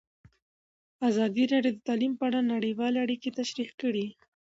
[1.09, 4.05] ازادي راډیو د تعلیم په اړه نړیوالې اړیکې تشریح کړي.